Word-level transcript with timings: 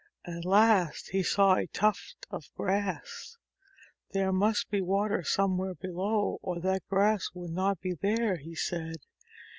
At 0.25 0.45
last 0.45 1.09
he 1.11 1.21
saw 1.21 1.53
a 1.57 1.67
tuft 1.67 2.25
of 2.31 2.49
grass. 2.55 3.37
"There 4.13 4.31
must 4.33 4.71
be 4.71 4.81
water 4.81 5.21
somewhere 5.23 5.75
below, 5.75 6.39
or 6.41 6.59
that 6.59 6.87
grass 6.89 7.29
would 7.35 7.51
not 7.51 7.81
be 7.81 7.93
there," 7.93 8.37
he 8.37 8.55
said. 8.55 8.95